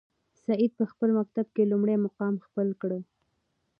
سعید 0.45 0.71
په 0.79 0.85
خپل 0.91 1.09
مکتب 1.19 1.47
کې 1.55 1.69
لومړی 1.71 1.95
مقام 2.05 2.35
خپل 2.45 2.67
کړ. 2.81 2.91